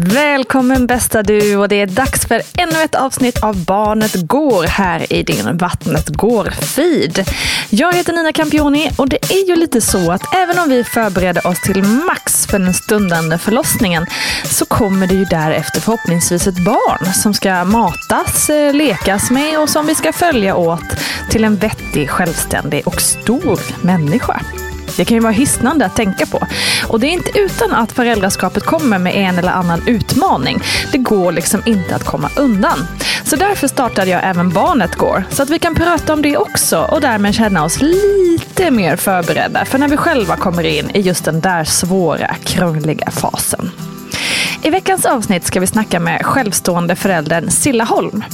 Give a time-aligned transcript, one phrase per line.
[0.00, 5.12] Välkommen bästa du och det är dags för ännu ett avsnitt av Barnet Går här
[5.12, 7.30] i din Vattnet Går-feed.
[7.70, 11.46] Jag heter Nina Campioni och det är ju lite så att även om vi förbereder
[11.46, 14.06] oss till max för den stundande förlossningen
[14.44, 19.68] så kommer det ju därefter förhoppningsvis ett barn som ska matas, eh, lekas med och
[19.68, 20.96] som vi ska följa åt
[21.30, 24.40] till en vettig, självständig och stor människa.
[24.98, 26.46] Det kan ju vara hisnande att tänka på.
[26.88, 30.60] Och det är inte utan att föräldraskapet kommer med en eller annan utmaning.
[30.92, 32.86] Det går liksom inte att komma undan.
[33.24, 36.78] Så därför startade jag även Barnet går, så att vi kan prata om det också
[36.78, 41.24] och därmed känna oss lite mer förberedda för när vi själva kommer in i just
[41.24, 43.70] den där svåra, krångliga fasen.
[44.62, 48.24] I veckans avsnitt ska vi snacka med självstående föräldern Silla Holm.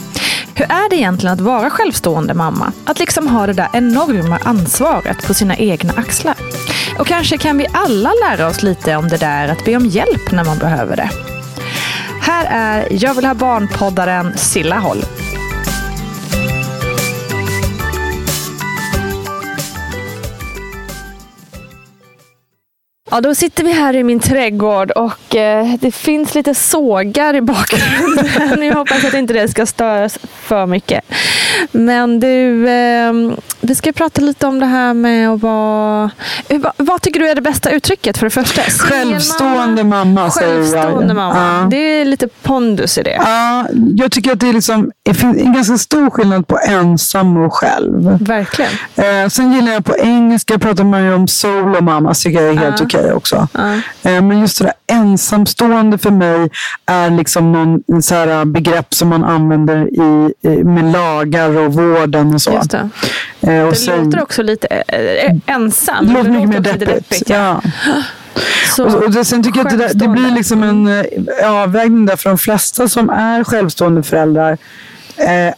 [0.55, 2.73] Hur är det egentligen att vara självstående mamma?
[2.85, 6.35] Att liksom ha det där enorma ansvaret på sina egna axlar.
[6.99, 10.33] Och kanske kan vi alla lära oss lite om det där att be om hjälp
[10.33, 11.11] när man behöver det.
[12.21, 15.24] Här är Jag vill ha barn-poddaren Silla Holm.
[23.15, 27.41] Ja, då sitter vi här i min trädgård och eh, det finns lite sågar i
[27.41, 28.63] bakgrunden.
[28.67, 31.05] Jag hoppas att inte det ska störas för mycket.
[31.73, 33.13] Men du, eh,
[33.65, 36.11] vi ska prata lite om det här med att vara...
[36.49, 38.63] Vad, vad tycker du är det bästa uttrycket för det första?
[38.63, 40.31] Självstående mamma.
[40.31, 41.59] Självstående mamma.
[41.61, 41.67] Ja.
[41.71, 43.15] Det är lite pondus i det.
[43.15, 43.67] Ja,
[43.97, 48.19] jag tycker att det är liksom, en ganska stor skillnad på ensam och själv.
[48.27, 48.71] Verkligen.
[48.97, 52.57] Eh, sen gillar jag på engelska pratar man ju om solo mamma, tycker jag är
[52.59, 52.85] helt Ja.
[52.87, 53.49] okej också.
[53.53, 53.73] Ja.
[54.11, 56.51] Eh, men just det där ensamstående för mig
[56.87, 62.35] är liksom någon så här begrepp som man använder i, i, med lagar och vården
[62.35, 62.53] och så.
[62.53, 62.91] Just det.
[63.59, 66.07] Eh, och Det sen- låter också lite eh, eh, ensam.
[66.07, 67.31] det låter mycket mer deppigt.
[67.31, 67.63] Ja.
[68.77, 71.51] Så, Och, och det, sen tycker jag att det, där, det blir liksom en eh,
[71.53, 74.59] avvägning där för de flesta som är självstående föräldrar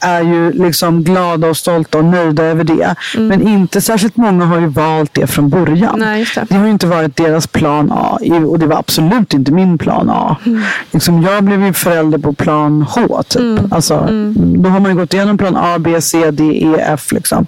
[0.00, 2.94] är ju liksom glada och stolta och nöjda över det.
[3.18, 5.94] Men inte särskilt många har ju valt det från början.
[5.94, 6.08] Mm.
[6.08, 6.56] Nej, just det.
[6.56, 10.36] har inte varit deras plan A och det var absolut inte min plan A.
[10.46, 10.62] Mm.
[10.90, 13.22] Liksom, jag blev ju förälder på plan H.
[13.28, 13.40] Typ.
[13.40, 13.72] Mm.
[13.72, 17.12] Alltså, Då har man ju gått igenom plan A, B, C, D, E, F.
[17.12, 17.46] Liksom.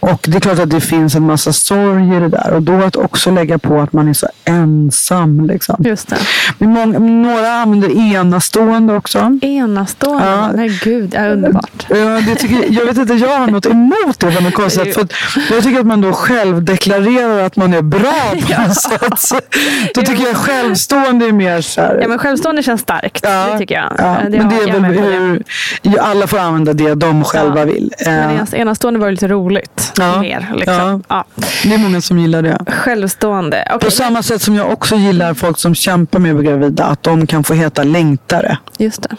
[0.00, 2.52] Och det är klart att det finns en massa sorg i det där.
[2.52, 5.46] Och då att också lägga på att man är så ensam.
[5.46, 5.76] Liksom.
[5.78, 6.16] Just det.
[6.58, 9.38] Men många, några använder enastående också.
[9.42, 10.26] Enastående.
[10.26, 10.50] Ja.
[10.54, 11.14] Nej, gud.
[11.14, 11.86] Jag underbart.
[11.88, 15.12] Ja, det tycker, jag vet inte, jag har något emot det något konstigt sätt.
[15.12, 19.54] För jag tycker att man då själv deklarerar att man är bra på något sätt.
[19.94, 21.98] Då tycker jag självstående är mer så här.
[22.02, 23.22] Ja, men självstående känns starkt.
[23.22, 23.92] det tycker jag.
[23.98, 25.42] Ja, Det men det är väl med hur,
[25.82, 27.64] ja, alla får använda det de själva Ja.
[27.64, 27.92] vill.
[28.06, 29.92] Men Eh, enastående var ju lite roligt.
[29.98, 30.20] Ja.
[30.20, 31.02] Mer, liksom.
[31.08, 31.24] ja.
[31.62, 32.58] Det är många som gillar det.
[32.68, 33.68] Självstående.
[33.74, 36.84] Okej, På samma sätt som jag också gillar folk som kämpar med att bli gravida,
[36.84, 38.58] att de kan få heta längtare.
[38.78, 39.16] Just det.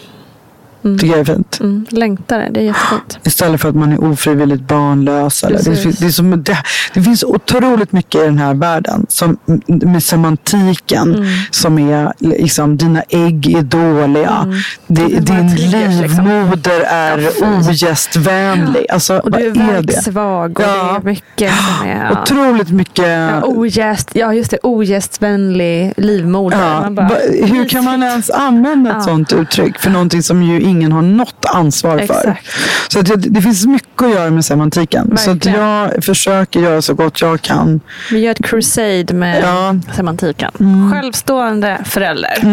[1.00, 1.58] Tycker jag är fint.
[1.62, 1.86] Mm.
[1.90, 3.20] Längtare, det är jättefint.
[3.24, 5.44] Istället för att man är ofrivilligt barnlös.
[5.44, 5.58] Eller.
[5.64, 6.58] Det, finns- det, som, det,
[6.94, 9.38] det finns otroligt mycket i den här världen som,
[9.68, 11.26] med semantiken Mm.
[11.52, 14.54] som är liksom, dina ägg är dåliga.
[14.88, 16.26] Det, vill vara din liksom.
[16.26, 18.86] livmoder är ogästvänlig.
[18.90, 19.62] Alltså, Och du är är det?
[19.94, 21.00] värksvag och Ja.
[21.04, 22.06] det är mycket som är...
[22.12, 22.22] Ja.
[22.22, 23.08] Otroligt mycket.
[23.08, 24.58] Ja, ogäst, ja, just det.
[24.64, 26.82] Ogästvänlig livmoder.
[26.84, 27.08] Ja, bara,
[27.46, 29.04] hur kan man ens använda ett Ja.
[29.04, 32.04] sånt uttryck för någonting som ju ingen har något ansvar för?
[32.04, 32.48] Exakt.
[32.88, 35.18] Så att det, det finns mycket att göra med semantiken.
[35.18, 35.60] Så Verkligen.
[35.60, 37.80] jag försöker göra så gott jag kan.
[38.12, 39.70] Vi gör ett crusade med Ja.
[39.70, 39.82] Mm.
[39.96, 40.52] semantiken.
[40.94, 42.44] Självstående förälder.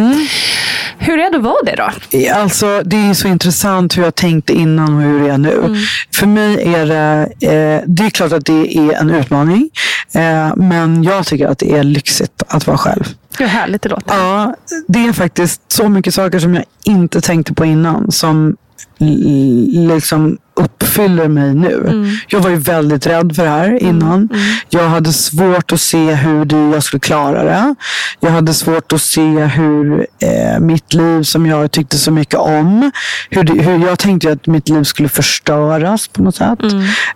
[1.04, 1.90] Hur är det att vara det då?
[2.34, 5.58] Alltså, det är så intressant hur jag tänkte innan och hur det är nu.
[5.58, 5.76] Mm.
[6.14, 9.70] För mig är det, eh, det är klart att det är en utmaning.
[10.14, 13.04] Eh, men jag tycker att det är lyxigt att vara själv.
[13.38, 14.16] Hur härligt det låter.
[14.16, 14.54] Ja,
[14.88, 18.56] det är faktiskt så mycket saker som jag inte tänkte på innan som
[18.98, 20.38] liksom
[20.82, 22.06] uppfyller mig nu.
[22.28, 24.28] Jag var ju väldigt rädd för det här innan.
[24.68, 27.74] Jag hade svårt att se hur det, jag skulle klara det.
[28.20, 32.90] Jag hade svårt att se hur eh, mitt liv som jag tyckte så mycket om,
[33.30, 36.58] hur, det, hur jag tänkte att mitt liv skulle förstöras på något sätt.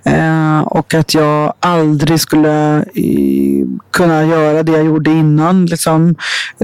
[0.04, 5.66] Eh, och att jag aldrig skulle eh, kunna göra det jag gjorde innan.
[5.66, 6.14] Liksom,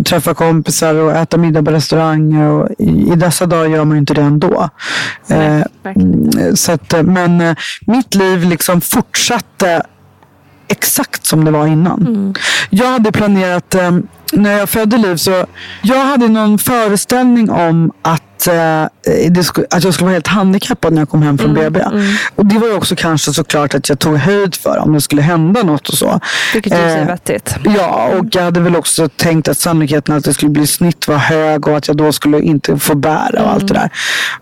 [0.04, 2.48] träffa kompisar och äta middag på restauranger.
[2.48, 4.68] Och i, I dessa dagar gör man ju inte det ändå.
[5.28, 7.56] Eh, verkligen mm, så att, eh, men eh,
[7.86, 9.82] mitt liv liksom fortsatte
[10.68, 12.34] exakt som det var innan.
[12.70, 13.90] Jag hade planerat, eh,
[14.32, 15.46] när jag födde Liv, så
[15.82, 18.84] jag hade någon föreställning om att, eh,
[19.30, 21.80] det skulle, att jag skulle vara helt handikappad när jag kom hem från BB.
[22.34, 25.22] Och det var ju också kanske såklart att jag tog höjd för om det skulle
[25.22, 26.20] hända något och så.
[26.54, 27.54] Vilket ju är Eh, vettigt.
[27.64, 31.16] Ja, och jag hade väl också tänkt att sannolikheten att det skulle bli snitt var
[31.16, 33.90] hög och att jag då skulle inte få bära och allt det där.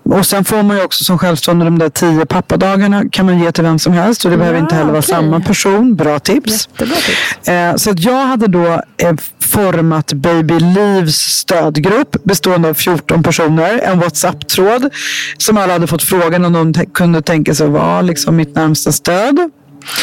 [0.02, 3.52] Och sen får man ju också som självstående de där tio pappadagarna kan man ge
[3.52, 5.96] till vem som helst och det behöver inte heller vara samma person.
[5.96, 6.68] Bra tips.
[6.72, 7.48] Jättebra tips.
[7.48, 13.80] Eh, så att jag hade då eh, format Baby Livs stödgrupp bestående av 14 personer.
[13.90, 14.90] En WhatsApp-tråd
[15.38, 18.92] som alla hade fått frågan om de kunde tänka sig att vara liksom mitt närmsta
[18.92, 19.50] stöd.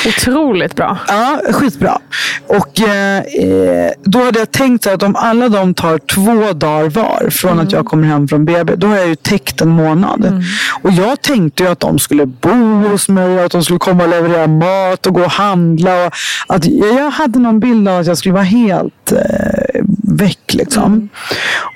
[0.07, 0.98] Otroligt bra.
[1.07, 2.00] Ja, skitbra.
[2.48, 7.30] Och eh, eh, då hade jag tänkt att om alla de tar två dagar var
[7.30, 10.44] från att jag kommer hem från BB, då har jag ju täckt en månad.
[10.81, 14.10] Och jag tänkte ju att de skulle bo hos mig att de skulle komma och
[14.10, 16.07] leverera mat och gå och handla.
[16.48, 21.09] Och att jag hade någon bild av att jag skulle vara helt eh, väck liksom.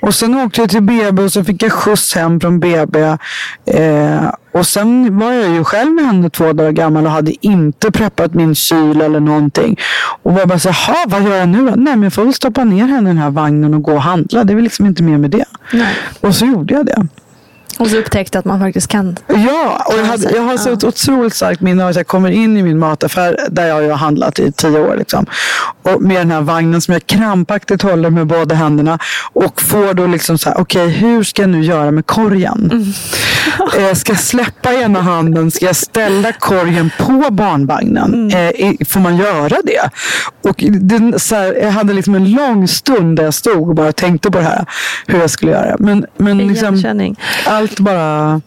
[0.00, 3.00] Och sen åkte jag till BB och så fick jag skjuts hem från BB.
[3.66, 7.90] Eh, och sen var jag ju själv med henne två dagar gammal och hade inte
[7.90, 9.76] preppat min kyl eller någonting.
[10.22, 11.74] Och var bara så här, "Ha, vad gör jag nu då?
[11.76, 14.02] Nej, men jag får väl stoppa ner henne i den här vagnen och gå och
[14.02, 14.44] handla.
[14.44, 15.44] Det är väl liksom inte mer med det.
[15.72, 15.94] Nej.
[16.20, 17.06] Och så gjorde jag det.
[17.78, 19.16] Och så upptäckte att man faktiskt kan.
[19.26, 22.30] Ja, och jag, hade, jag har så ett otroligt starkt minne av att jag kommer
[22.30, 24.96] in i min mataffär där jag har handlat i tio år.
[24.96, 25.26] Liksom.
[25.82, 28.98] Och med den här vagnen som jag krampaktigt håller med båda händerna.
[29.32, 32.94] Och får då liksom så här, okej hur ska jag nu göra med korgen?
[33.78, 35.50] Eh, ska jag släppa ena handen?
[35.50, 38.30] Ska jag ställa korgen på barnvagnen?
[38.30, 39.90] Eh, i- får man göra det?
[40.50, 43.92] Och den, så här, jag hade liksom en lång stund där jag stod och bara
[43.92, 44.66] tänkte på det här.
[45.06, 45.76] Hur jag skulle göra.
[45.78, 46.76] Men, men liksom
[47.62, 48.40] allt bara,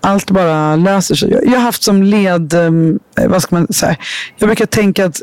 [0.00, 1.30] allt bara löser sig.
[1.30, 2.98] Jag, jag har haft som led, ehm,
[3.28, 3.96] vad ska man säga,
[4.38, 5.22] jag brukar tänka att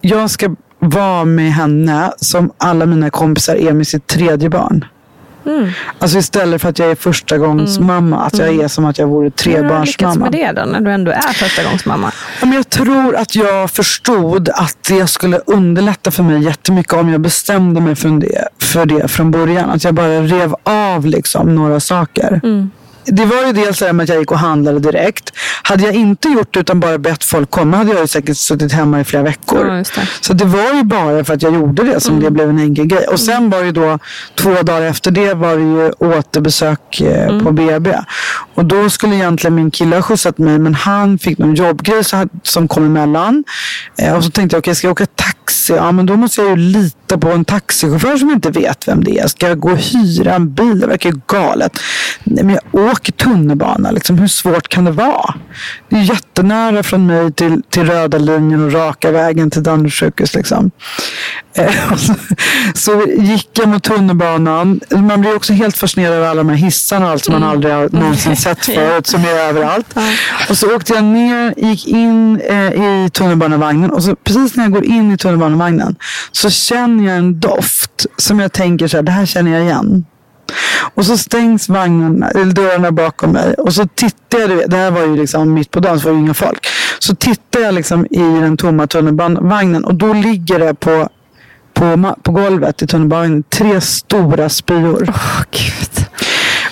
[0.00, 4.84] jag ska vara med henne som alla mina kompisar är med sitt tredje barn.
[5.98, 9.06] Alltså istället för att jag är första gångs mamma, att jag är som att jag
[9.06, 10.24] vore Hur har du lyckats trebarnsmamma.
[10.24, 12.12] med det då, när du ändå är första gångs mamma?
[12.40, 17.08] Ja, men jag tror att jag förstod att det skulle underlätta för mig jättemycket om
[17.08, 19.70] jag bestämde mig för det, för det från början.
[19.70, 22.40] Att jag bara rev av liksom några saker.
[23.06, 25.32] Det var ju dels det här med att jag gick och handlade direkt.
[25.62, 28.72] Hade jag inte gjort det utan bara bett folk komma hade jag ju säkert suttit
[28.72, 29.66] hemma i flera veckor.
[29.66, 30.08] Ja, det.
[30.20, 32.86] Så det var ju bara för att jag gjorde det som det blev en enkel
[32.86, 33.06] grej.
[33.06, 33.98] Och sen var det ju då
[34.34, 37.98] två dagar efter det var det ju återbesök eh, på BB.
[38.54, 42.02] Och då skulle egentligen min kille ha skjutsat mig men han fick någon jobbgrej
[42.42, 43.44] som kom emellan.
[43.98, 45.34] Eh, och så tänkte jag, okej ska jag åka taxi
[45.68, 46.56] ja men då måste jag ju
[47.14, 49.28] lita på en taxichaufför som inte vet vem det är.
[49.28, 50.80] Ska jag gå och hyra en bil?
[50.80, 51.78] Det verkar ju galet.
[52.24, 54.18] Men jag åker tunnelbana, liksom.
[54.18, 55.34] hur svårt kan det vara?
[55.88, 60.34] Det är jättenära från mig till, till röda linjen och raka vägen till Danderyds sjukhus.
[60.34, 60.70] Liksom.
[61.56, 62.14] Eh, så,
[62.74, 64.80] så gick jag mot tunnelbanan.
[64.90, 67.74] Man blir också helt fascinerad av alla de här hissarna och allt som man aldrig
[67.74, 69.94] har någonsin sett förut, som är överallt.
[70.50, 74.72] Och så åkte jag ner, gick in eh, i tunnelbanevagnen och så precis när jag
[74.72, 75.96] går in i tunnelbanevagnen
[76.32, 80.04] så känner jag en doft som jag tänker så här, det här känner jag igen.
[80.94, 85.00] Och så stängs vagnen, eller dörrarna bakom mig och så tittar jag, det här var
[85.00, 86.66] ju liksom mitt på dagen så var det inga folk.
[86.98, 91.08] Så tittar jag liksom i den tomma tunnelbanevagnen och då ligger det på,
[91.74, 95.04] på, på golvet i tunnelbanevagnen tre stora spyor.
[95.08, 96.06] Åh, gud.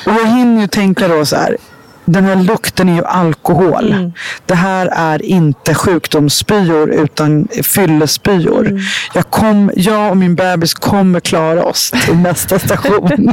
[0.06, 1.56] Och jag hinner ju tänka då så här.
[2.04, 3.92] Den här lukten är ju alkohol.
[3.92, 4.12] Mm.
[4.47, 8.66] Det här är inte sjukdomsspyor utan fyllespyor.
[8.66, 8.82] Mm.
[9.14, 13.32] Jag, kom, jag och min bebis kommer klara oss till nästa station.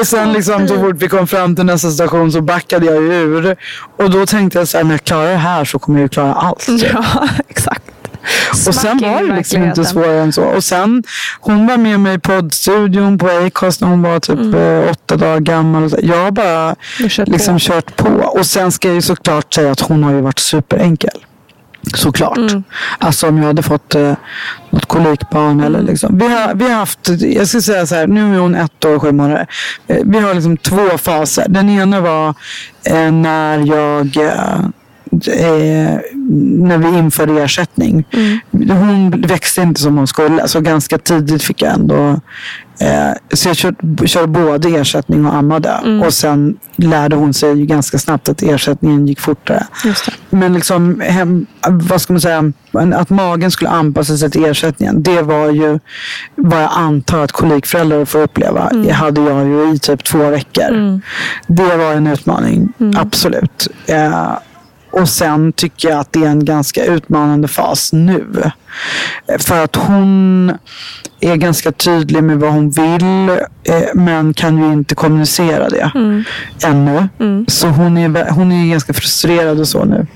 [0.00, 3.56] och sen liksom, så fort vi kom fram till nästa station så backade jag ur.
[3.96, 6.08] Och då tänkte jag så här, när jag klarar det här så kommer jag ju
[6.08, 6.68] klara allt.
[6.68, 7.82] Ja, exakt.
[8.68, 10.42] Och sen var det liksom inte svårare än så.
[10.42, 11.02] Och sen,
[11.40, 15.40] hon var med mig i poddstudion på Acast när hon var typ eh, åtta dagar
[15.40, 15.94] gammal.
[16.02, 16.64] Jag har bara
[16.98, 17.08] Mm.
[17.10, 17.58] Kört liksom på.
[17.60, 18.08] kört på.
[18.08, 21.10] Och sen ska jag ju såklart säga att hon har ju varit superenkel.
[21.94, 22.36] Såklart.
[22.38, 22.62] Mm.
[22.98, 24.12] Alltså om jag hade fått eh,
[24.70, 25.90] något kolikbarn eller Mm.
[25.90, 26.18] liksom.
[26.18, 28.94] Vi har, vi har haft, jag ska säga så här, nu är hon ett år
[28.96, 29.46] och sju månader.
[30.04, 31.46] Vi har liksom två faser.
[31.48, 32.34] Den ena var
[32.84, 34.58] eh, när jag eh,
[35.28, 35.98] eh,
[36.68, 38.04] när vi införde ersättning.
[38.50, 42.20] Hon växte inte som hon skulle, så ganska tidigt fick jag ändå
[42.80, 45.70] eh, så jag körde, körde både ersättning och ammade.
[46.06, 49.66] Och sen lärde hon sig ju ganska snabbt att ersättningen gick fortare.
[50.30, 52.52] Men liksom, hem, vad ska man säga,
[52.94, 55.02] att magen skulle anpassa sig till ersättningen.
[55.02, 55.78] Det var ju
[56.36, 58.70] vad jag antar att kolikföräldrar får uppleva.
[58.84, 61.00] Det hade jag ju i typ två veckor.
[61.46, 63.68] Det var en utmaning, absolut.
[63.86, 64.32] Eh,
[65.00, 68.50] och sen tycker jag att det är en ganska utmanande fas nu.
[69.38, 70.52] För att hon
[71.20, 73.28] är ganska tydlig med vad hon vill
[73.64, 75.92] eh, men kan ju inte kommunicera det
[76.64, 77.08] ännu.
[77.48, 80.06] Så hon är, hon är ganska frustrerad och så nu.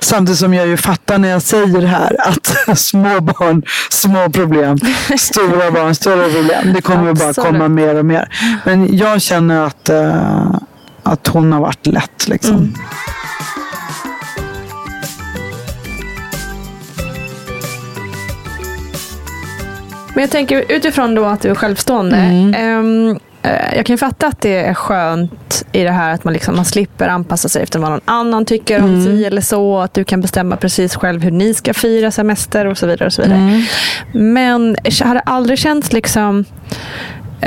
[0.00, 4.78] Samtidigt som jag ju fattar när jag säger det här att små barn, små problem,
[5.18, 6.72] stora barn, stora problem.
[6.74, 8.28] Det kommer ju bara komma mer och mer.
[8.64, 10.54] Men jag känner att, eh,
[11.02, 12.28] att hon har varit lätt.
[12.28, 12.74] Liksom.
[20.14, 22.16] Men jag tänker utifrån då att du är självstående.
[22.16, 23.18] Mm.
[23.42, 26.56] eh, jag kan ju fatta att det är skönt i det här att man, liksom,
[26.56, 29.04] man slipper anpassa sig efter vad någon annan tycker om Mm.
[29.04, 29.78] si eller så.
[29.78, 33.06] Att du kan bestämma precis själv hur ni ska fira semester och så vidare.
[33.06, 33.38] Och så vidare.
[33.38, 33.62] Mm.
[34.12, 36.44] Men har det aldrig känts liksom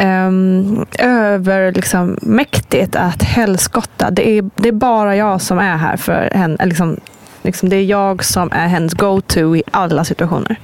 [0.03, 5.97] um, över liksom, mäktigt att helskotta, det är, det är bara jag som är här
[5.97, 6.65] för henne.
[6.65, 6.99] Liksom,
[7.47, 10.59] liksom, det är jag som är hennes go-to i alla situationer.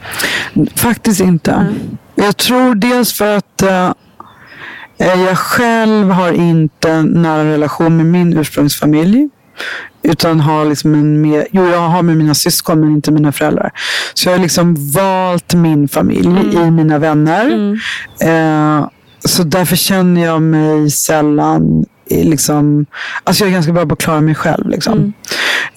[0.76, 1.76] Faktiskt inte.
[2.16, 3.92] Jag tror dels för att eh,
[4.98, 9.30] jag själv har inte en nära relation med min ursprungsfamilj.
[10.04, 13.72] Utan har liksom en mer, jo jag har med mina syskon men inte mina föräldrar.
[14.14, 17.78] Så jag har liksom valt min familj i mina vänner.
[18.22, 18.88] Eh,
[19.26, 22.86] så därför känner jag mig sällan liksom,
[23.24, 24.70] alltså jag är ganska bra på att klara mig själv.
[24.70, 25.14] Liksom.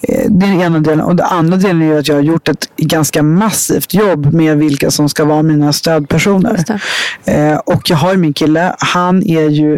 [0.01, 1.01] Eh, Det är den ena delen.
[1.01, 4.91] Och den andra delen är att jag har gjort ett ganska massivt jobb med vilka
[4.91, 6.63] som ska vara mina stödpersoner.
[7.25, 8.75] Eh, och jag har min kille.
[8.79, 9.73] Han är ju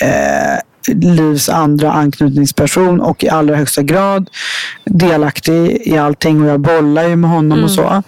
[0.00, 0.58] eh,
[0.88, 4.30] Livs andra anknytningsperson och i allra högsta grad
[4.84, 8.02] delaktig i allting och jag bollar ju med honom och så.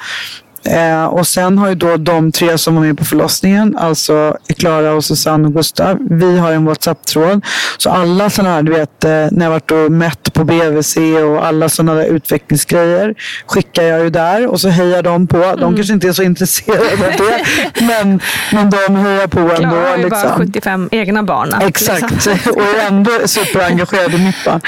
[0.67, 4.93] Eh, och sen har ju då de tre som var med på förlossningen, alltså Klara
[4.93, 7.45] och Susanne och Gustav, vi har en WhatsApp-tråd.
[7.79, 11.47] Så alla sådana här, du vet, eh, när jag varit och mätt på BVC och
[11.47, 13.15] alla sådana där utvecklingsgrejer
[13.47, 15.55] skickar jag ju där och så hejar de på.
[15.59, 17.45] De kanske inte är så intresserade av det,
[17.81, 18.21] men,
[18.53, 19.55] men de hejar på ändå.
[19.55, 20.39] Klara har ju bara liksom.
[20.39, 21.49] 75 egna barn.
[21.49, 21.69] Liksom.
[21.69, 24.61] Exakt, och är ändå superengagerad i mitt barn.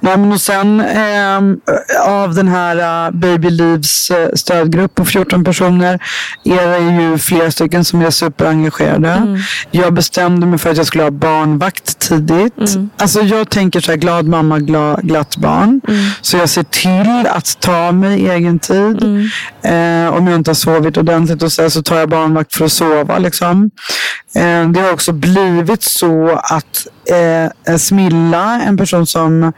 [0.00, 1.60] Men och sen ehm,
[2.06, 5.98] av den här uh, Baby Leaves eh, stödgrupp på 14 personer
[6.44, 9.38] är det ju flera stycken som är superengagerade.
[9.70, 12.54] Jag bestämde mig för att jag skulle ha barnvakt tidigt.
[12.96, 15.80] Alltså jag tänker så här, glad mamma, glad, glatt barn.
[16.20, 19.02] Så jag ser till att ta mig egen tid.
[19.62, 22.72] Eh, om jag inte har sovit ordentligt och så, så tar jag barnvakt för att
[22.72, 23.18] sova.
[23.18, 23.70] Liksom.
[24.34, 26.86] Eh, det har också blivit så att
[27.66, 29.50] eh, Smilla, en person som eh,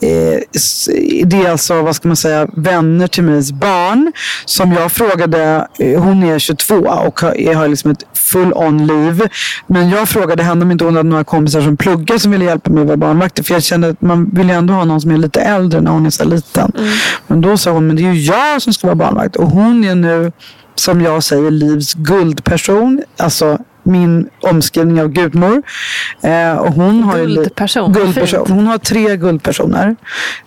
[0.00, 4.12] det är alltså, vad ska man säga, vänner till mig barn.
[4.44, 9.22] Som jag frågade, eh, hon är 22 och har, har liksom ett full on liv.
[9.66, 12.70] Men jag frågade henne om inte hon hade några kompisar som pluggar som ville hjälpa
[12.70, 13.46] mig att vara barnvakt.
[13.46, 15.90] För jag kände att man vill ju ändå ha någon som är lite äldre när
[15.90, 16.72] hon är så liten.
[17.26, 19.36] Men då sa hon, men det är ju jag som ska vara barnvakt.
[19.36, 20.32] Och hon är nu,
[20.74, 23.02] som jag säger, livs guldperson.
[23.16, 25.62] Alltså min omskrivning av gudmor.
[26.22, 28.46] Eh, och hon har Guldperson, guldperson.
[28.50, 29.96] Hon har tre guldpersoner.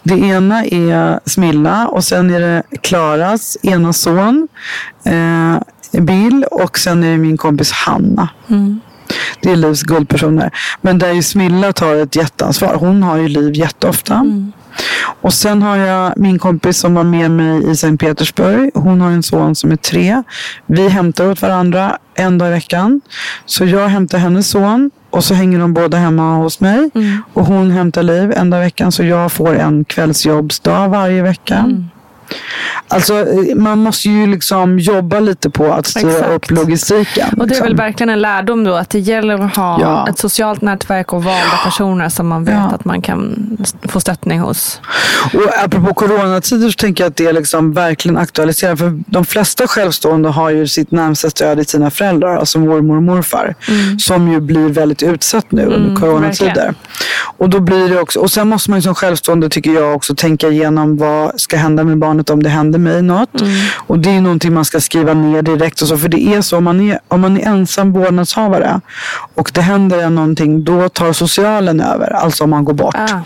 [0.04, 4.48] Det ena är Smilla och sen är det Klaras ena son,
[5.04, 8.30] eh, Bill och sen är det min kompis Hanna.
[9.42, 10.52] Det är Livs guldpersoner.
[10.82, 12.76] Men där ju Smilla tar ett jätteansvar.
[12.76, 14.26] Hon har ju Liv jätteofta.
[15.22, 18.72] Och sen har jag min kompis som var med mig i Sankt Petersburg.
[18.74, 20.24] Hon har en son som är tre.
[20.66, 23.02] Vi hämtar åt varandra en dag i veckan.
[23.46, 26.90] Så jag hämtar hennes son och så hänger de båda hemma hos mig.
[27.34, 28.92] Och hon hämtar Liv en dag i veckan.
[28.92, 31.66] Så jag får en kvällsjobbsdag varje vecka.
[32.88, 36.32] Alltså man måste ju liksom jobba lite på att styra Exakt.
[36.32, 37.28] upp logistiken.
[37.30, 37.68] Och det är liksom.
[37.68, 40.08] väl verkligen en lärdom då att det gäller att ha Ja.
[40.10, 42.72] ett socialt nätverk och valda personer som man vet Ja.
[42.76, 44.82] att man kan få stöttning hos.
[45.34, 48.80] Och apropå coronatider så tänker jag att det är liksom verkligen aktualiserat.
[48.80, 53.04] För de flesta självstående har ju sitt närmsta stöd i sina föräldrar, alltså mormor och
[53.04, 53.56] morfar.
[54.00, 56.46] Som ju blir väldigt utsatt nu under coronatider.
[56.56, 56.76] verkligen.
[57.38, 60.48] Och då blir det också, och sen måste man som självstående tycker jag också tänka
[60.48, 63.30] igenom vad ska hända med barnet om det händer mig något.
[63.88, 65.98] Och det är någonting man ska skriva ner direkt och så.
[65.98, 68.82] För det är så, om man är, om man är ensam vårdnadshavare
[69.36, 72.14] och det händer en någonting, då tar socialen över.
[72.14, 72.96] Alltså om man går bort.
[72.98, 73.20] Ah.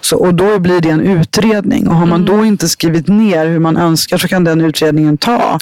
[0.00, 1.88] Så, och då blir det en utredning.
[1.88, 5.58] Och har man då inte skrivit ner hur man önskar så kan den utredningen ta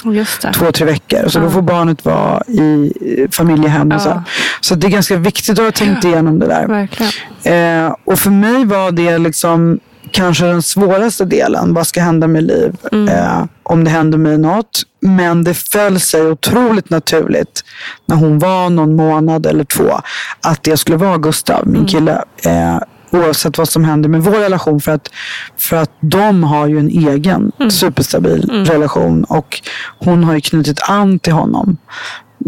[0.51, 0.53] det.
[0.53, 1.27] två, tre veckor.
[1.27, 4.23] Så då får barnet vara i eh, familjehem och så.
[4.61, 6.67] Så det är ganska viktigt att ha tänkt igenom det där.
[6.67, 7.11] Verkligen.
[7.55, 9.79] Eh, och för mig var det liksom
[10.11, 11.73] kanske den svåraste delen.
[11.73, 12.75] Vad ska hända med liv
[13.09, 14.83] eh, om det händer mig något?
[14.99, 17.63] Men det föll sig otroligt naturligt
[18.05, 19.99] när hon var någon månad eller två
[20.41, 22.23] att det skulle vara Gustav, min kille.
[22.45, 22.77] Eh,
[23.11, 24.81] oavsett vad som händer med vår relation.
[24.81, 25.09] För att,
[25.57, 29.61] för att de har ju en egen superstabil relation och
[29.99, 31.77] hon har ju knutit an till honom.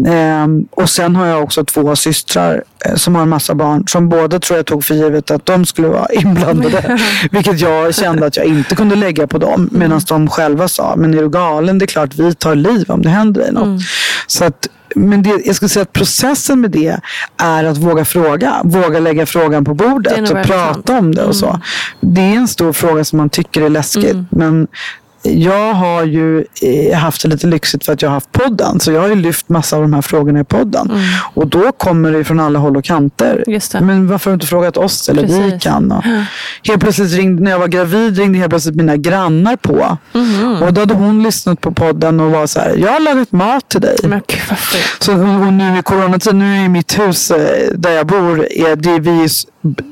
[0.06, 4.08] Ehm, och sen har jag också två systrar eh, som har en massa barn som
[4.08, 6.98] båda tror jag tog för givet att de skulle vara inblandade.
[7.30, 9.68] vilket jag kände att jag inte kunde lägga på dem.
[9.72, 11.78] Medan de själva sa, men är du galen?
[11.78, 13.80] Det är klart vi tar liv om det händer dig något.
[14.26, 16.96] Så att, men det, jag skulle säga att processen med det
[17.36, 18.60] är att våga fråga.
[18.64, 20.90] Våga lägga frågan på bordet och prata sant.
[20.90, 21.60] om det och så.
[22.00, 24.16] Det är en stor fråga som man tycker är läskigt.
[24.30, 24.66] Men
[25.22, 28.80] jag har ju eh, haft det lite lyxigt för att jag har haft podden.
[28.80, 30.90] Så jag har ju lyft massa av de här frågorna i podden.
[31.34, 33.44] Och då kommer det från alla håll och kanter.
[33.86, 35.08] Men varför har du inte frågat oss?
[35.08, 35.92] Eller vi kan.
[35.92, 36.04] Och
[36.64, 39.96] helt plötsligt ringde, när jag var gravid ringde helt plötsligt mina grannar på.
[40.12, 40.62] Mhm.
[40.62, 43.68] Och då hade hon lyssnat på podden och var så här, jag har lagat mat
[43.68, 43.96] till dig.
[44.02, 44.58] Men gud.
[44.98, 48.98] Så, och nu i coronatid, nu är mitt hus eh, där jag bor, är det,
[48.98, 49.28] vi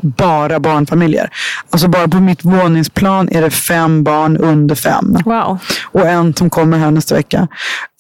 [0.03, 1.31] bara barnfamiljer.
[1.71, 5.16] Alltså bara på mitt våningsplan är det fem barn under fem.
[5.25, 5.59] Wow.
[5.85, 7.49] Och en som kommer här nästa vecka.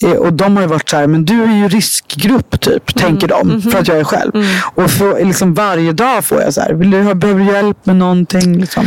[0.04, 3.28] Eh, Och de har ju varit så här, men du är ju riskgrupp typ, tänker
[3.28, 3.62] de.
[3.62, 4.32] För att jag är själv.
[4.74, 7.86] Och för, liksom varje dag får jag så här, vill du ha, behöver du hjälp
[7.86, 8.58] med någonting?
[8.60, 8.84] Liksom.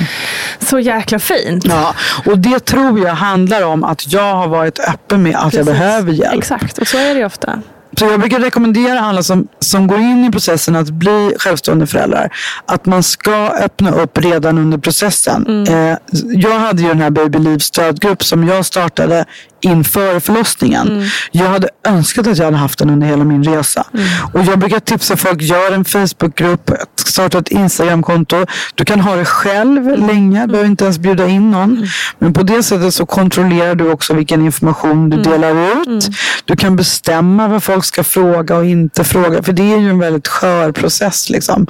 [0.60, 1.66] Så jäkla fint.
[1.66, 1.94] Ja,
[2.26, 5.66] och det tror jag handlar om att jag har varit öppen med att jag Precis.
[5.80, 6.38] behöver hjälp.
[6.38, 7.62] Exakt, och så är det ju ofta.
[8.00, 12.34] Så jag brukar rekommendera alla som, som går in i processen att bli självstående föräldrar
[12.66, 15.68] att man ska öppna upp redan under processen.
[15.68, 19.26] Eh, jag hade ju den här Baby Liv stödgrupp som jag startade
[19.62, 21.10] inför förlossningen.
[21.32, 23.88] Jag hade önskat att jag hade haft den under hela min resa.
[24.34, 26.72] Och jag brukar tipsa folk, gör en Facebookgrupp,
[27.10, 28.46] starta ett Instagramkonto.
[28.76, 31.88] Du kan ha det själv länge, behöver inte ens bjuda in någon.
[32.20, 36.10] Men på det sättet så kontrollerar du också vilken information du delar ut.
[36.46, 39.44] Du kan bestämma vad folk ska fråga och inte fråga.
[39.44, 41.30] För det är ju en väldigt skör process.
[41.30, 41.68] Liksom.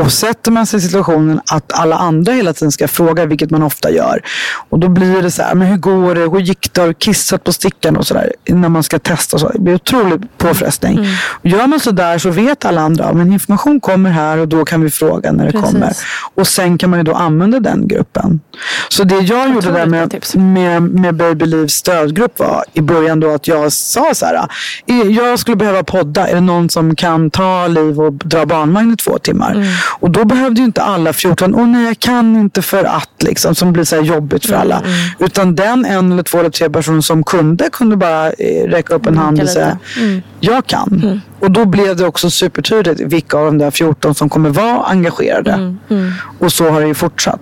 [0.00, 3.62] Och sätter man sig i situationen att alla andra hela tiden ska fråga, vilket man
[3.62, 4.22] ofta gör.
[4.70, 6.20] Och då blir det så här, men hur går det?
[6.20, 6.80] Hur gick det?
[6.80, 7.96] Har du kissat på stickan?
[7.96, 9.38] Och så där, när man ska testa.
[9.38, 9.48] Så.
[9.48, 11.06] Det blir otrolig påfrestning.
[11.18, 14.64] Och gör man så där så vet alla andra, men information kommer här och då
[14.68, 15.70] kan vi fråga när det Precis.
[15.72, 15.92] kommer.
[16.34, 18.40] Och sen kan man ju då använda den gruppen.
[18.88, 23.20] Så det jag gjorde Otroligt där med, med, med Baby Livs stödgrupp var i början
[23.20, 24.48] då att jag sa så här.
[24.86, 26.28] "Eh, Jag skulle behöva podda.
[26.28, 29.50] Är det någon som kan ta liv och dra barnvagn i två timmar?
[29.54, 29.66] Mm.
[30.00, 33.54] Och då behövde ju inte alla 14, åh nej jag kan inte för att liksom,
[33.54, 34.82] som blir så här jobbigt för Mm, alla.
[35.18, 39.06] Utan den en eller två eller tre personer som kunde, kunde bara eh, räcka upp
[39.06, 39.78] en hand och säga,
[40.40, 41.00] jag kan.
[41.04, 41.20] Mm.
[41.40, 45.52] Och då blev det också supertydligt vilka av de där 14 som kommer vara engagerade.
[45.52, 47.40] Mm, Och så har det ju fortsatt.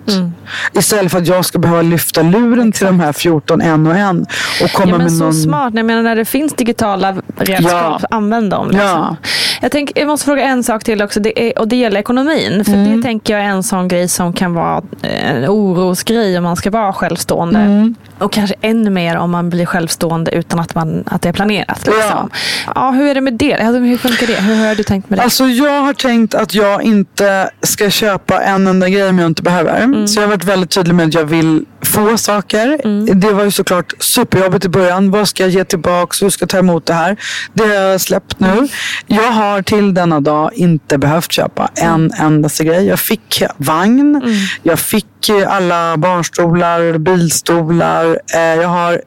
[0.73, 4.25] Istället för att jag ska behöva lyfta luren till de här 14 en och en.
[4.63, 5.33] Och komma Ja, men med så någon...
[5.33, 5.73] smart.
[5.75, 8.07] Jag menar, när det finns digitala redskap, Ja.
[8.11, 8.67] använd dem.
[8.69, 8.87] Liksom.
[8.87, 9.15] Ja.
[9.61, 11.19] Jag, tänk, jag måste fråga en sak till också.
[11.19, 12.65] Det är, och det gäller ekonomin.
[12.65, 12.97] För Mm.
[12.97, 16.55] det tänker jag är en sån grej som kan vara eh, en orosgrej om man
[16.55, 17.59] ska vara självstående.
[17.59, 17.95] Mm.
[18.19, 21.85] Och kanske ännu mer om man blir självstående utan att, man, att det är planerat.
[21.85, 22.29] Liksom.
[22.75, 22.86] Ja.
[22.91, 23.53] Hur är det med det?
[23.53, 24.35] Alltså, hur funkar det?
[24.35, 25.23] Hur har du tänkt med det?
[25.23, 29.41] Alltså jag har tänkt att jag inte ska köpa en enda grej om jag inte
[29.41, 29.81] behöver.
[29.81, 30.07] Mm.
[30.07, 32.79] Så jag har varit väldigt tydlig med att jag vill få saker.
[32.83, 33.19] Mm.
[33.19, 35.11] Det var ju såklart superjobbigt i början.
[35.11, 36.15] Vad ska jag ge tillbaka?
[36.21, 37.17] Hur ska jag ta emot det här?
[37.53, 38.55] Det har jag släppt Mm.
[38.57, 38.67] nu.
[39.07, 42.85] Jag har till denna dag inte behövt köpa en endaste grej.
[42.85, 44.15] Jag fick vagn.
[44.15, 44.33] Mm.
[44.63, 48.19] Jag fick eh, alla barnstolar, bilstolar.
[48.35, 49.01] Eh, Jag har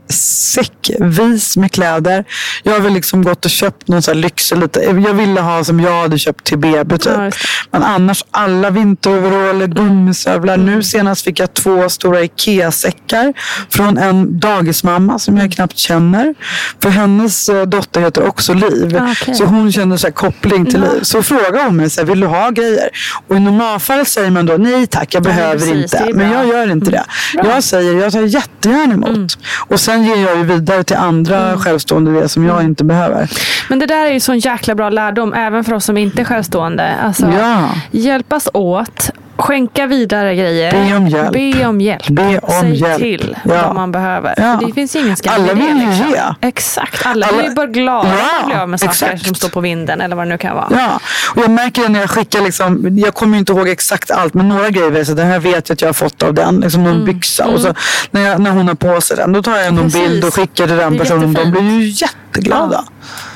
[0.55, 2.25] säckvis med kläder.
[2.63, 4.81] Jag har väl liksom gått och köpt någon sån här lyxig lite.
[4.81, 7.13] Jag ville ha som jag hade köpt till BB typ.
[7.17, 7.31] Ja.
[7.71, 10.55] Men annars alla vinteroveraller, gummistövlar.
[10.55, 10.67] Mm.
[10.67, 13.33] Nu senast fick jag två stora IKEA-säckar
[13.71, 15.45] från en dagismamma som Mm.
[15.47, 16.35] jag knappt känner.
[16.83, 18.97] För hennes eh, dotter heter också Liv.
[19.01, 19.35] Ah, okej.
[19.35, 21.03] Så hon kände så här koppling till Liv.
[21.03, 22.89] Så frågade hon mig, så här, vill du ha grejer?
[23.29, 26.05] Och i normalfallet säger man då, nej tack, jag behöver precis, det inte.
[26.05, 26.25] Men bra.
[26.27, 26.33] Mm.
[26.39, 27.05] jag gör inte det.
[27.35, 29.39] Jag säger, jag tar jättegärna emot.
[29.69, 31.61] Och sen ger jag ju vidare till andra Mm.
[31.61, 33.31] självstående det som jag inte behöver.
[33.69, 36.25] Men det där är ju sån jäkla bra lärdom, även för oss som inte är
[36.25, 36.95] självstående.
[37.05, 37.69] Alltså, Ja.
[37.91, 40.73] Hjälpas åt, skänka vidare grejer.
[40.73, 41.33] Be om hjälp.
[41.33, 42.09] Be om hjälp.
[42.09, 42.99] Be om Säg hjälp.
[42.99, 43.63] till Ja.
[43.67, 44.35] vad man behöver.
[44.37, 44.61] Ja.
[44.67, 46.09] Det finns ju ingen skam Alla vill liksom.
[46.11, 46.49] ge.
[46.49, 49.25] Exakt, alla, Alla- blir bara glada Ja, att bli av med saker exakt.
[49.27, 50.69] som står på vinden eller vad det nu kan vara.
[50.71, 51.01] Ja,
[51.37, 54.35] och jag märker det när jag skickar, liksom, jag kommer ju inte ihåg exakt allt,
[54.35, 56.85] men några grejer, så det här vet jag att jag har fått av den, liksom
[56.85, 57.47] någon byxa.
[57.47, 57.75] Och så,
[58.11, 60.01] när, jag, när hon har på sig den, då tar jag Precis.
[60.01, 61.33] bild och skickar till den personen.
[61.33, 62.85] De blir ju jätteglada.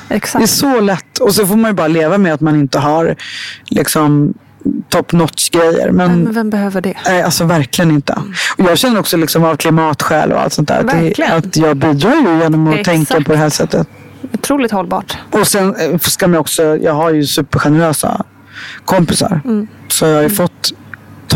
[0.07, 0.49] Det är Exakt.
[0.49, 1.17] så lätt.
[1.17, 3.15] Och så får man ju bara leva med att man inte har
[3.69, 4.33] liksom
[4.89, 5.91] top notch grejer.
[5.91, 6.93] Men, Men vem behöver det?
[7.05, 8.17] Nej, alltså verkligen inte.
[8.57, 10.79] Och jag känner också liksom av klimatskäl och allt sånt där.
[10.79, 11.31] Att, Verkligen.
[11.37, 12.85] att jag bidrar ju genom att Exakt.
[13.09, 13.87] tänka på det här sättet.
[14.33, 15.17] Otroligt hållbart.
[15.31, 18.23] Och sen eh, ska man också, jag har ju supergenerösa
[18.85, 19.41] kompisar.
[19.45, 19.67] Mm.
[19.87, 20.73] Så jag har ju fått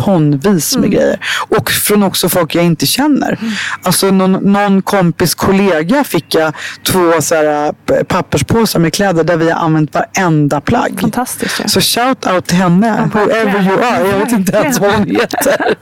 [0.05, 1.19] tonvis med grejer.
[1.49, 3.37] Och från också folk jag inte känner.
[3.41, 3.53] Mm.
[3.83, 6.53] Alltså någon, någon kompis kollega fick jag
[6.87, 11.01] två så här, papperspåsar med kläder där vi har använt varenda plagg.
[11.01, 11.67] Fantastiskt ju.
[11.67, 14.07] Så shout out till henne, whoever you are.
[14.07, 15.57] Jag vet inte ens vad hon heter.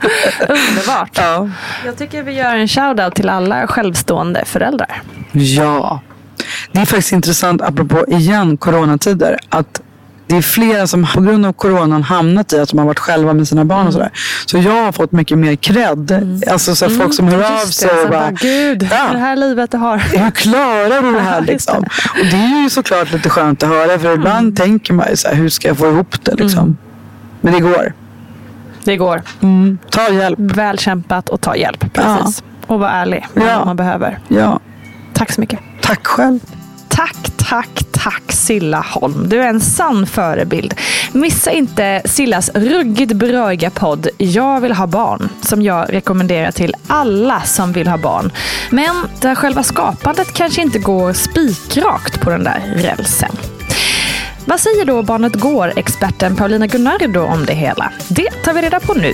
[0.47, 1.10] Underbart.
[1.13, 1.49] ja.
[1.86, 5.01] Jag tycker vi gör en shout-out till alla självstående föräldrar.
[5.32, 6.01] Ja.
[6.71, 9.82] Det är faktiskt intressant, apropå igen coronatider, att
[10.27, 13.33] det är flera som på grund av coronan hamnat i att de har varit själva
[13.33, 13.67] med sina Mm.
[13.67, 14.09] barn och sådär.
[14.45, 16.43] Så jag har fått mycket mer cred.
[16.51, 17.59] Alltså så här, folk som hör av Mm.
[17.59, 19.07] Just sig och bara, Gud, Ja.
[19.11, 19.97] det här livet du har.
[19.97, 21.83] hur klarar du det här Ja, liksom?
[22.19, 24.55] Och det är ju såklart lite skönt att höra för ibland Mm.
[24.55, 26.77] tänker man ju så här, hur ska jag få ihop det liksom?
[27.41, 27.93] Men det går.
[28.83, 29.21] Det går.
[29.41, 29.77] Mm.
[29.89, 30.39] Ta hjälp.
[30.39, 31.93] Väl kämpat och ta hjälp.
[31.93, 32.43] Precis.
[32.67, 33.57] Och var ärlig med Ja.
[33.57, 34.19] vad man behöver.
[34.27, 34.59] Ja.
[35.13, 35.59] Tack så mycket.
[35.81, 36.39] Tack själv.
[36.89, 37.17] Tack,
[37.49, 39.29] tack, tack Silla Holm.
[39.29, 40.73] Du är en sann förebild.
[41.11, 47.41] Missa inte Sillas ruggigt bröiga podd Jag vill ha barn som jag rekommenderar till alla
[47.41, 48.31] som vill ha barn.
[48.69, 53.31] Men där själva skapandet kanske inte går spikrakt på den där rälsen.
[54.45, 57.91] Vad säger då Barnet Går-experten Paulina Gunnardo om det hela?
[58.07, 59.13] Det tar vi reda på nu.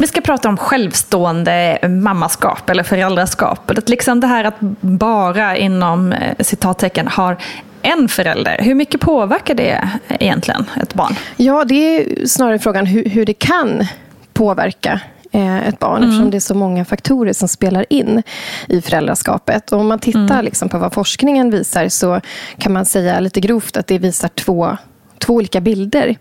[0.00, 3.70] Vi ska prata om självstående mammaskap eller föräldraskap.
[3.70, 7.36] Att liksom det här att bara inom eh, citattecken har
[7.82, 8.58] en förälder.
[8.60, 11.14] Hur mycket påverkar det egentligen ett barn?
[11.36, 13.86] Ja, det är snarare frågan hur, hur det kan
[14.32, 15.00] påverka
[15.32, 18.22] eh, ett barn eftersom det är så många faktorer som spelar in
[18.68, 19.72] i föräldraskapet.
[19.72, 22.20] Och om man tittar liksom på vad forskningen visar så
[22.58, 24.76] kan man säga lite grovt att det visar två,
[25.18, 26.16] två olika bilder.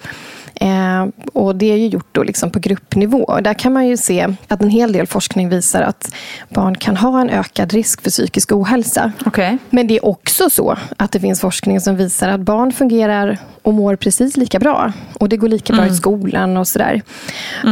[0.56, 3.40] Eh, och Det är ju gjort då liksom på gruppnivå.
[3.42, 6.14] Där kan man ju se att en hel del forskning visar att
[6.50, 9.12] barn kan ha en ökad risk för psykisk ohälsa.
[9.26, 9.58] Okej.
[9.70, 13.74] Men det är också så att det finns forskning som visar att barn fungerar och
[13.74, 14.94] mår precis lika bra.
[15.20, 17.02] Och det går lika bra i skolan och sådär.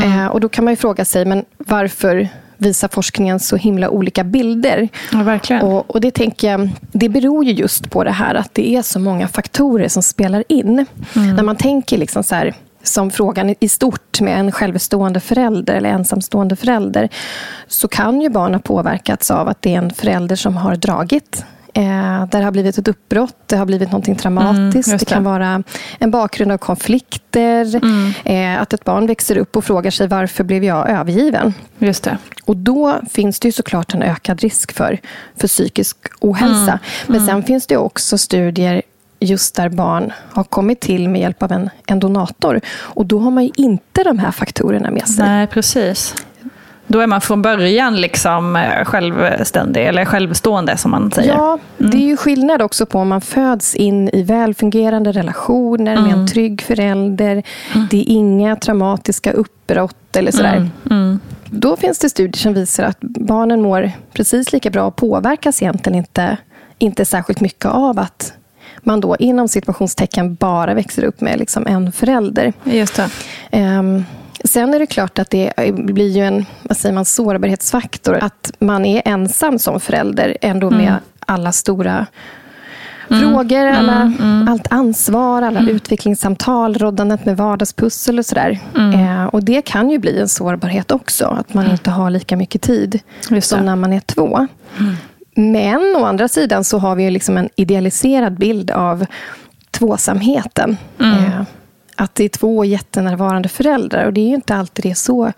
[0.03, 4.23] Eh, och då kan man ju fråga sig, men varför visar forskningen så himla olika
[4.23, 4.89] bilder?
[5.49, 5.61] Ja.
[5.61, 8.81] Och, och det tänker jag, det beror ju just på det här att det är
[8.81, 10.85] så många faktorer som spelar in.
[11.13, 15.89] När man tänker liksom så här, som frågan i stort med en självstående förälder eller
[15.89, 17.09] ensamstående förälder
[17.67, 21.45] så kan ju barn ha påverkats av att det är en förälder som har dragit.
[21.73, 24.91] Eh, där det har blivit ett uppbrott, det har blivit något traumatiskt.
[24.91, 25.29] just det kan det.
[25.29, 25.63] vara
[25.99, 27.81] en bakgrund av konflikter.
[28.23, 31.53] Eh, att ett barn växer upp och frågar sig varför blev jag övergiven?
[31.77, 32.17] Just det.
[32.45, 34.99] Och då finns det ju såklart en ökad risk för,
[35.35, 36.79] för psykisk ohälsa.
[37.07, 38.81] Men sen finns det också studier
[39.19, 42.61] just där barn har kommit till med hjälp av en, en donator.
[42.79, 45.25] Och då har man ju inte de här faktorerna med sig.
[45.25, 46.15] Nej, precis.
[46.87, 51.33] Då är man från början liksom eh, självständig, eller självstående som man säger.
[51.33, 56.13] Ja, det är ju skillnad också på om man föds in i välfungerande relationer med
[56.13, 57.43] en trygg förälder.
[57.89, 60.69] Det är inga traumatiska uppbrott eller sådär.
[61.45, 65.97] Då finns det studier som visar att barnen mår precis lika bra och påverkas egentligen
[65.97, 66.37] inte,
[66.77, 68.33] inte särskilt mycket av att
[68.85, 72.53] man då inom situationstecken bara växer upp med liksom en förälder.
[72.63, 73.09] Just det.
[73.51, 74.05] Ehm,
[74.43, 78.15] sen är det klart att det blir ju en vad säger man, sårbarhetsfaktor.
[78.21, 82.05] Att man är ensam som förälder ändå med alla stora
[83.07, 84.13] frågor, alla,
[84.49, 88.59] allt ansvar, alla utvecklingssamtal, roddandet med vardagspussel och sådär.
[88.93, 92.61] Eh, och det kan ju bli en sårbarhet också, att man inte har lika mycket
[92.61, 92.99] tid
[93.41, 94.47] som när man är två.
[95.39, 99.05] Men å andra sidan så har vi ju liksom en idealiserad bild av
[99.71, 100.77] tvåsamheten.
[100.99, 101.41] Eh,
[101.95, 104.05] att det är två jättenärvarande föräldrar.
[104.05, 105.31] Och det är ju inte alltid det är så.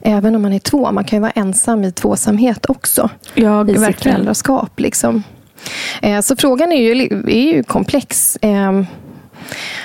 [0.00, 0.92] Även om man är två.
[0.92, 3.10] Man kan ju vara ensam i tvåsamhet också.
[3.34, 4.14] Ja, I sitt verkligen.
[4.14, 4.80] föräldraskap.
[4.80, 5.22] Liksom.
[6.02, 8.36] Eh, så frågan är ju, är ju komplex.
[8.36, 8.82] Eh,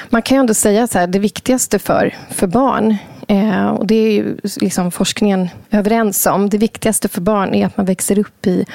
[0.10, 2.98] man kan ju ändå säga så här, det viktigaste för, för barn
[3.28, 6.50] eh, och det är ju liksom forskningen överens om.
[6.50, 8.66] Det viktigaste för barn är att man växer upp i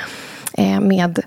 [0.80, 1.18] med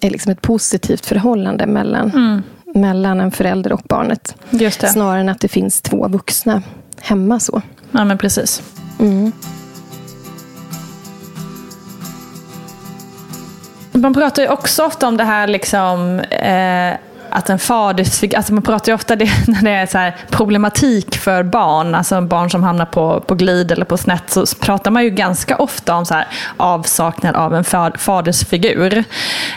[0.00, 2.42] eh, liksom ett positivt förhållande mellan,
[2.74, 4.36] mellan en förälder och barnet.
[4.92, 6.62] Snarare än att det finns två vuxna
[7.00, 7.40] hemma.
[7.40, 7.62] så.
[7.90, 8.62] Ja, men precis.
[13.92, 16.94] Man pratar ju också ofta om det här liksom, eh,
[17.30, 21.42] att en fadersfigur, alltså man pratar ju ofta det, när det är så problematik för
[21.42, 25.10] barn, alltså barn som hamnar på, på glid eller på snett, så pratar man ju
[25.10, 29.04] ganska ofta om så här avsaknad av en fa- fadersfigur.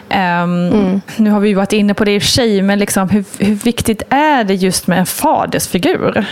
[0.10, 3.26] Ehm, Nu har vi varit inne på det i och för sig, men liksom, hur,
[3.38, 6.26] hur viktigt är det just med en fadersfigur?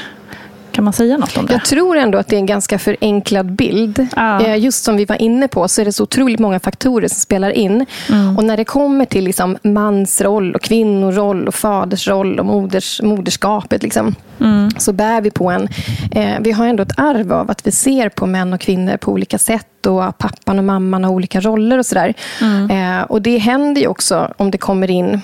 [0.71, 1.53] Kan man säga något om det?
[1.53, 4.07] Jag tror ändå att det är en ganska förenklad bild.
[4.15, 4.41] Ja.
[4.41, 7.15] Eh, Just som vi var inne på så är det så otroligt många faktorer som
[7.19, 7.85] spelar in.
[8.09, 8.37] Mm.
[8.37, 14.15] Och när det kommer till liksom mansroll, och kvinnoroll, och fadersroll och moders, moderskapet liksom,
[14.39, 14.69] Mm.
[14.77, 15.67] så bär vi på en...
[16.11, 19.11] Eh, vi har ändå ett arv av att vi ser på män och kvinnor på
[19.11, 22.13] olika sätt och pappan och mamman har olika roller och sådär.
[22.41, 22.71] Mm.
[22.99, 25.21] Eh, och det händer ju också om det kommer in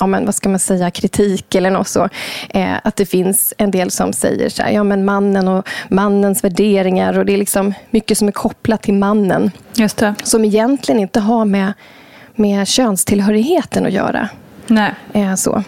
[0.00, 2.08] ja, men vad ska man säga, kritik eller något så.
[2.50, 6.44] Eh, att det finns en del som säger så här, ja men mannen och mannens
[6.44, 9.50] värderingar och det är liksom mycket som är kopplat till mannen.
[9.74, 10.14] Just det.
[10.22, 11.72] Som egentligen inte har med,
[12.34, 14.28] med könstillhörigheten att göra.
[14.66, 14.94] Nej.
[15.12, 15.62] Eh, så.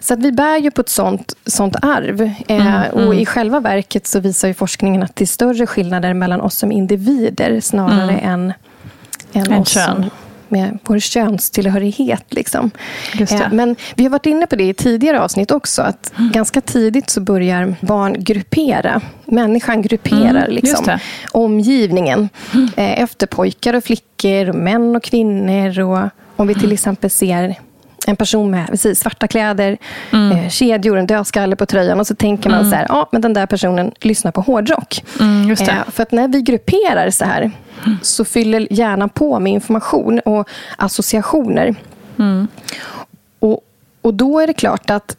[0.00, 2.22] Så att vi bär ju på ett sånt, sånt arv.
[2.22, 3.18] Eh, Mm, och mm.
[3.18, 6.72] i själva verket så visar ju forskningen att det är större skillnader mellan oss som
[6.72, 8.30] individer snarare Mm.
[8.30, 8.52] än,
[9.32, 9.84] än Än oss kön.
[9.94, 10.10] som
[10.48, 12.24] med vår könstillhörighet.
[12.28, 12.70] Liksom.
[13.20, 15.82] Eh, Men vi har varit inne på det i tidigare avsnitt också.
[15.82, 16.32] Att Mm.
[16.32, 19.00] ganska tidigt så börjar barn gruppera.
[19.24, 20.98] Människan grupperar Mm, liksom,
[21.32, 22.28] omgivningen
[22.76, 25.80] eh, efter pojkar och flickor, och män och kvinnor.
[25.80, 27.54] Och om vi till exempel ser
[28.06, 29.78] en person med precis, svarta kläder,
[30.12, 33.32] eh, kedjor, en dödskalle på tröjan och så tänker man så här, ja, men den
[33.32, 35.04] där personen lyssnar på hårdrock.
[35.20, 35.50] Mm.
[35.50, 37.50] Eh, för att när vi grupperar så här
[38.02, 41.74] så fyller hjärnan på med information och associationer.
[42.18, 42.48] Mm.
[43.38, 43.60] Och,
[44.02, 45.16] och då är det klart att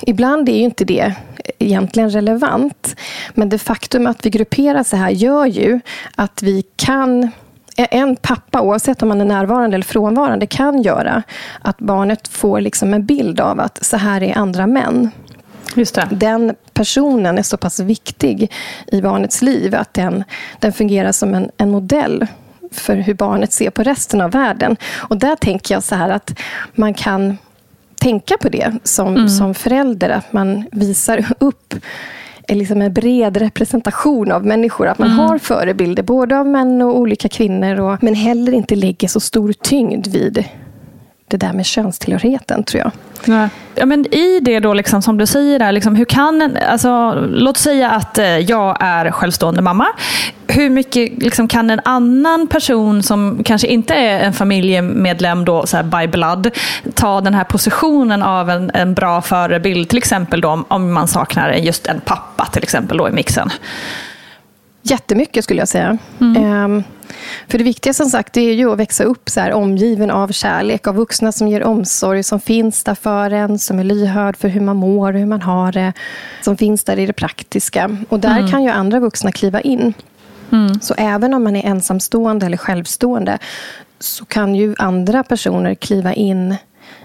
[0.00, 1.14] ibland är ju inte det
[1.58, 2.96] egentligen relevant.
[3.34, 5.80] Men det faktum att vi grupperar så här gör ju
[6.14, 7.30] att vi kan
[7.76, 11.22] en pappa, oavsett om man är närvarande eller frånvarande, kan göra
[11.62, 15.10] att barnet får liksom en bild av att så här är andra män.
[16.10, 18.52] Den personen är så pass viktig
[18.86, 20.24] i barnets liv att den,
[20.58, 22.26] den fungerar som en, en modell
[22.72, 24.76] för hur barnet ser på resten av världen.
[24.96, 26.38] Och där tänker jag så här att
[26.74, 27.38] man kan
[28.00, 30.10] tänka på det som, som förälder.
[30.10, 31.74] Att man visar upp
[32.48, 34.86] liksom en bred representation av människor.
[34.86, 37.80] Att man har förebilder, både av män och olika kvinnor.
[37.80, 40.44] Och, men heller inte lägger så stor tyngd vid
[41.28, 42.90] det där med könstillhörigheten, tror jag.
[43.24, 43.48] Ja.
[43.74, 47.14] Ja, men I det då, liksom, som du säger, där, liksom, hur kan en, alltså,
[47.14, 49.86] låt säga att eh, jag är självstående mamma.
[50.46, 55.76] Hur mycket liksom, kan en annan person som kanske inte är en familjemedlem då, så
[55.76, 56.50] här, by blood
[56.94, 59.88] ta den här positionen av en, en bra förebild?
[59.88, 63.50] Till exempel då, om, om man saknar just en pappa till exempel då, i mixen.
[64.88, 65.98] Jättemycket skulle jag säga.
[66.36, 66.82] Ehm,
[67.48, 70.28] för det viktiga som sagt det är ju att växa upp så här, omgiven av
[70.32, 74.48] kärlek, av vuxna som ger omsorg, som finns där för en, som är lyhörd för
[74.48, 75.92] hur man mår och hur man har det,
[76.42, 77.96] som finns där i det praktiska.
[78.08, 79.94] Och där kan ju andra vuxna kliva in.
[80.80, 83.38] Så även om man är ensamstående eller självstående
[83.98, 86.56] så kan ju andra personer kliva in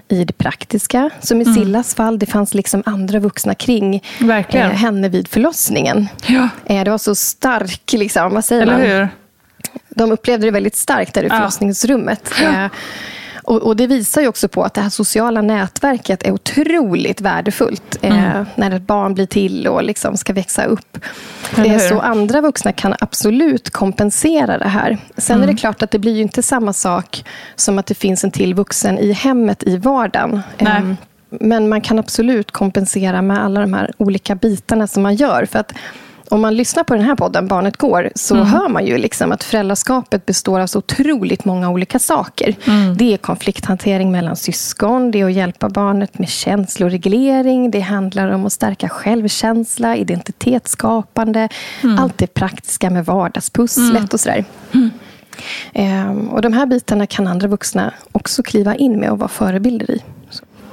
[0.08, 1.10] i det praktiska.
[1.20, 4.70] Som i Sillas fall, det fanns liksom andra vuxna kring Verkligen.
[4.70, 6.08] eh, henne vid förlossningen.
[6.26, 6.48] Ja.
[6.66, 8.80] Eh, Det var så stark, liksom, vad säger Eller man?
[8.82, 9.08] hur?
[9.88, 11.34] De upplevde det väldigt starkt där i Ja.
[11.36, 12.30] förlossningsrummet.
[12.42, 12.66] Eh,
[13.44, 17.98] Och, och Det visar ju också på att det här sociala nätverket är otroligt värdefullt
[18.02, 18.46] eh, Mm.
[18.56, 20.98] när ett barn blir till och liksom ska växa upp.
[21.56, 24.98] Eh, så andra vuxna kan absolut kompensera det här.
[25.16, 25.48] Sen Mm.
[25.48, 27.24] är det klart att det blir ju inte samma sak
[27.56, 30.42] som att det finns en till vuxen i hemmet i vardagen.
[30.58, 30.72] Nej.
[30.76, 30.96] Ehm,
[31.40, 35.46] Men man kan absolut kompensera med alla de här olika bitarna som man gör.
[35.46, 35.72] För att
[36.32, 38.46] om man lyssnar på den här podden, Barnet går, så Mm.
[38.46, 42.54] hör man ju liksom att föräldraskapet består av så otroligt många olika saker.
[42.66, 42.96] Mm.
[42.96, 48.46] Det är konflikthantering mellan syskon, det är att hjälpa barnet med känsloreglering, det handlar om
[48.46, 51.48] att stärka självkänsla, identitetsskapande,
[51.82, 51.98] Mm.
[51.98, 54.44] allt det praktiska med vardagspusslet och sådär.
[55.72, 59.90] Ehm, och de här bitarna kan andra vuxna också kliva in med och vara förebilder
[59.90, 60.02] i.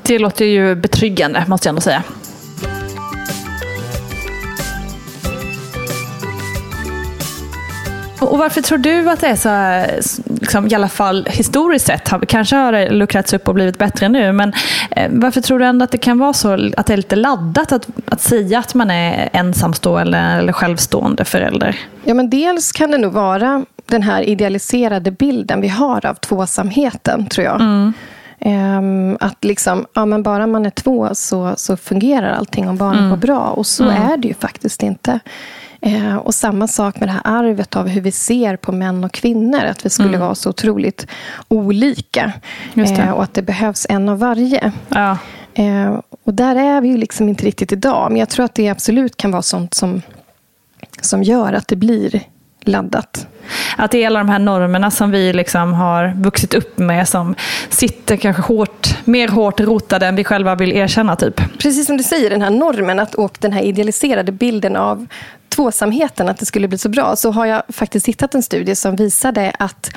[0.04, 2.04] Det låter ju betryggande, måste jag ändå säga.
[8.22, 12.12] Och varför tror du att det är så, här, liksom, i alla fall historiskt sett,
[12.28, 14.54] kanske har det luckrats upp och blivit bättre nu, men
[14.92, 17.72] eh, varför tror du ändå att det kan vara så, att det är lite laddat
[17.72, 21.80] att, att säga att man är ensamstående eller självstående förälder?
[22.04, 27.26] Ja, men dels kan det nog vara den här idealiserade bilden vi har av tvåsamheten,
[27.26, 27.62] tror jag.
[28.40, 33.10] Ehm, att liksom, ja, men bara man är två så, så fungerar allting och barnet
[33.10, 33.40] mår bra.
[33.40, 35.20] Och så är det ju faktiskt inte.
[35.82, 39.12] Eh, och samma sak med det här arvet av hur vi ser på män och
[39.12, 39.64] kvinnor.
[39.64, 41.08] Att vi skulle vara så otroligt
[41.48, 42.34] olika.
[42.76, 44.72] Eh, och att det behövs en av varje.
[44.90, 45.18] Ja.
[45.54, 48.12] Eh, och där är vi ju liksom inte riktigt idag.
[48.12, 50.02] Men jag tror att det absolut kan vara sånt som,
[51.02, 52.22] som gör att det blir
[52.70, 53.28] laddat.
[53.78, 57.36] Att det är alla de här normerna som vi liksom har vuxit upp med som
[57.70, 61.16] sitter kanske hårt, mer hårt rotade än vi själva vill erkänna.
[61.16, 61.42] Typ.
[61.60, 65.08] Precis som du säger, den här normen att, och den här idealiserade bilden av
[65.50, 68.96] tvåsamheten, att det skulle bli så bra, så har jag faktiskt hittat en studie som
[68.96, 69.92] visade att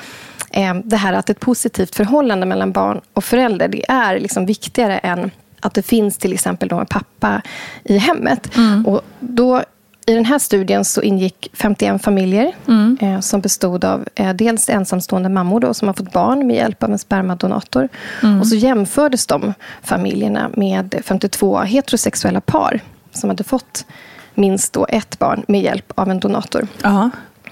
[0.51, 4.99] eh, det här att ett positivt förhållande mellan barn och förälder, det är liksom viktigare
[4.99, 7.43] än att det finns till exempel då en pappa
[7.85, 8.57] i hemmet.
[8.57, 8.87] Mm.
[8.87, 9.63] Och då
[10.07, 12.99] i den här studien så ingick 51 familjer mm.
[13.01, 16.83] eh, som bestod av eh, dels ensamstående mammor då, som har fått barn med hjälp
[16.83, 17.89] av en spermadonator.
[18.23, 18.41] Mm.
[18.41, 22.81] Och så jämfördes de familjerna med 52 heterosexuella par
[23.13, 23.87] som hade fått
[24.35, 26.67] minst då ett barn med hjälp av en donator.
[26.85, 27.11] Aha.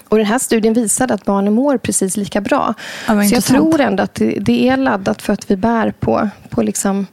[0.09, 2.75] Och den här studien visade att barnen mår precis lika bra.
[3.09, 6.29] Ja, så jag tror ändå att det, det, är laddat för att vi bär på,
[6.49, 7.07] på liksom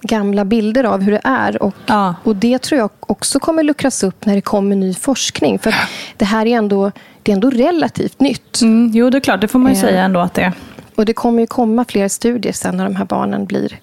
[0.00, 1.62] gamla bilder av hur det är.
[1.62, 2.14] Och, ja.
[2.24, 5.58] och Det tror jag också kommer luckras upp när det kommer ny forskning.
[5.58, 5.74] För
[6.16, 6.92] det här är ändå,
[7.22, 8.62] det är ändå relativt nytt.
[8.62, 9.40] Mm, jo, det är klart.
[9.40, 9.82] Det får man ju eh.
[9.82, 10.52] säga ändå att det är.
[10.94, 13.78] Och det kommer ju komma fler studier sen när de här barnen blir,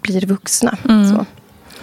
[0.00, 0.76] blir vuxna.
[0.88, 1.24] Mm.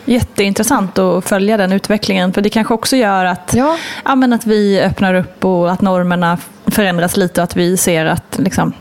[0.05, 2.33] Jätteintressant att följa den utvecklingen.
[2.33, 3.77] För det kanske också gör att, ja.
[4.05, 8.05] Ja, men att vi öppnar upp och att normerna förändras lite och att vi ser
[8.05, 8.73] att liksom,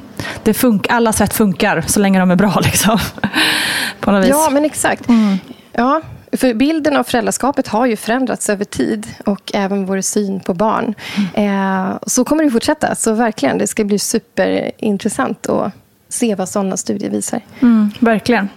[0.42, 2.60] det fun- alla sätt funkar så länge de är bra.
[2.64, 2.98] Liksom.
[4.00, 4.30] På något vis.
[4.30, 5.08] Ja, men exakt.
[5.08, 5.38] Mm.
[5.72, 6.00] Ja,
[6.32, 10.94] för bilden av föräldraskapet har ju förändrats över tid och även vår syn på barn.
[11.34, 11.88] Mm.
[11.90, 12.94] Eh, så kommer det fortsätta.
[12.94, 15.72] Så verkligen, det ska bli superintressant att
[16.08, 17.40] se vad sådana studier visar.
[17.60, 18.48] Mm, verkligen.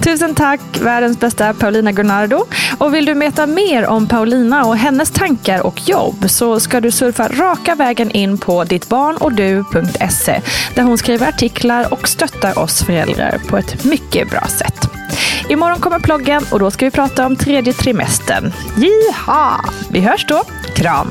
[0.00, 2.44] Tusen tack, världens bästa Paulina Gunnardo.
[2.78, 6.90] Och vill du veta mer om Paulina och hennes tankar och jobb så ska du
[6.90, 10.40] surfa raka vägen in på dittbarnochdu.se
[10.74, 14.88] där hon skriver artiklar och stöttar oss föräldrar på ett mycket bra sätt.
[15.48, 18.52] Imorgon kommer ploggen och då ska vi prata om tredje trimestern.
[18.76, 19.64] Jiha!
[19.90, 20.42] Vi hörs då.
[20.74, 21.10] Kram!